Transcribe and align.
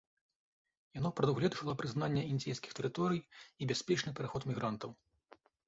Яно 0.99 1.11
прадугледжвала 1.19 1.75
прызнанне 1.83 2.23
індзейскіх 2.31 2.75
тэрыторый 2.81 3.21
і 3.21 3.63
бяспечны 3.75 4.17
пераход 4.21 4.41
мігрантаў. 4.53 4.99